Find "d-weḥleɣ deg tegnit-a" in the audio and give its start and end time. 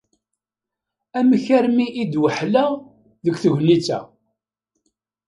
2.05-3.99